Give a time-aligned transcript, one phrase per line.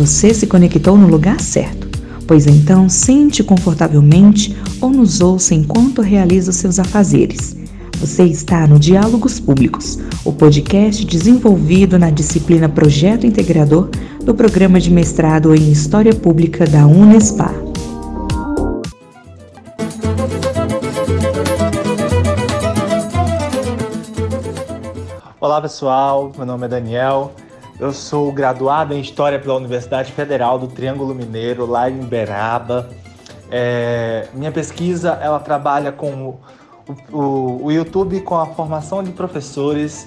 [0.00, 1.88] Você se conectou no lugar certo,
[2.26, 7.56] pois então sente confortavelmente ou nos ouça enquanto realiza os seus afazeres.
[7.98, 13.88] Você está no Diálogos Públicos, o podcast desenvolvido na disciplina Projeto Integrador
[14.24, 17.54] do Programa de Mestrado em História Pública da Unespar.
[25.40, 27.32] Olá pessoal, meu nome é Daniel,
[27.80, 32.90] eu sou graduado em História pela Universidade Federal do Triângulo Mineiro, lá em Beraba.
[33.50, 36.40] É, minha pesquisa ela trabalha com o,
[37.10, 40.06] o, o, YouTube com a formação de professores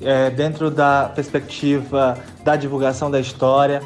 [0.00, 3.82] é, dentro da perspectiva da divulgação da história.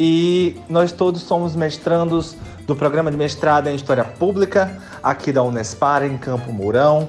[0.00, 2.34] E nós todos somos mestrandos
[2.66, 7.08] do programa de mestrado em História Pública, aqui da Unespar, em Campo Mourão.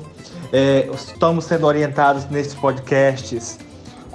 [0.52, 3.58] É, estamos sendo orientados nesses podcasts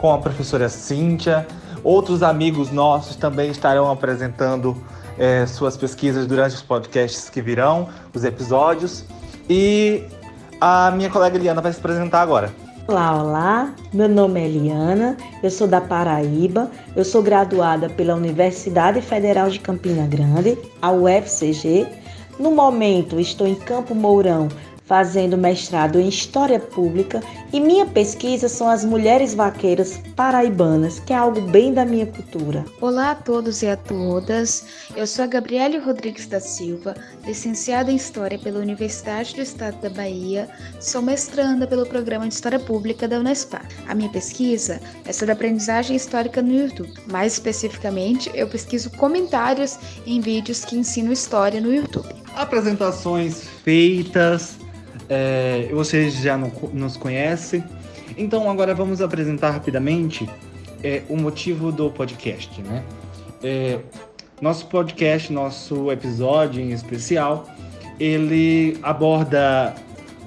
[0.00, 1.46] com a professora Cíntia.
[1.84, 4.76] Outros amigos nossos também estarão apresentando
[5.18, 9.04] é, suas pesquisas durante os podcasts que virão, os episódios.
[9.48, 10.04] E
[10.60, 12.50] a minha colega Eliana vai se apresentar agora.
[12.88, 13.74] Olá, olá.
[13.92, 19.60] Meu nome é Eliana, eu sou da Paraíba, eu sou graduada pela Universidade Federal de
[19.60, 21.86] Campina Grande, a UFCG.
[22.38, 24.48] No momento, estou em Campo Mourão
[24.90, 31.16] fazendo mestrado em História Pública e minha pesquisa são as mulheres vaqueiras paraibanas, que é
[31.16, 32.64] algo bem da minha cultura.
[32.80, 34.64] Olá a todos e a todas,
[34.96, 39.90] eu sou a Gabriele Rodrigues da Silva, licenciada em História pela Universidade do Estado da
[39.90, 40.48] Bahia,
[40.80, 43.68] sou mestranda pelo Programa de História Pública da Unespar.
[43.86, 46.92] A minha pesquisa é sobre aprendizagem histórica no YouTube.
[47.08, 52.08] Mais especificamente, eu pesquiso comentários em vídeos que ensinam história no YouTube.
[52.34, 54.59] Apresentações feitas,
[55.10, 57.62] é, vocês já nos conhecem.
[58.16, 60.30] Então agora vamos apresentar rapidamente
[60.82, 62.82] é, o motivo do podcast, né?
[63.42, 63.80] É,
[64.40, 67.46] nosso podcast, nosso episódio em especial,
[67.98, 69.74] ele aborda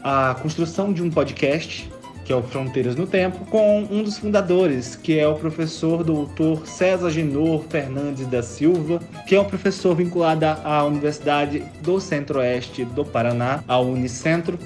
[0.03, 1.89] a construção de um podcast
[2.23, 6.65] que é o Fronteiras no Tempo, com um dos fundadores, que é o professor doutor
[6.65, 13.03] César Genor Fernandes da Silva, que é um professor vinculado à Universidade do Centro-Oeste do
[13.03, 14.57] Paraná, a Unicentro.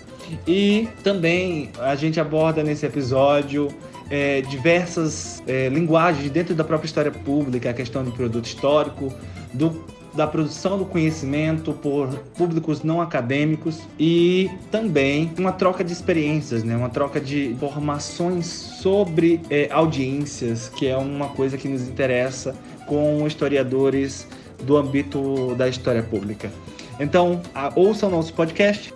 [0.46, 3.70] E também a gente aborda nesse episódio
[4.10, 9.14] é, diversas é, linguagens dentro da própria história pública, a questão do produto histórico,
[9.54, 9.84] do
[10.18, 16.76] da produção do conhecimento por públicos não acadêmicos e também uma troca de experiências, né?
[16.76, 22.56] uma troca de informações sobre é, audiências, que é uma coisa que nos interessa
[22.88, 24.28] com historiadores
[24.64, 26.52] do âmbito da história pública.
[27.00, 27.40] Então,
[27.76, 28.92] ouçam nosso podcast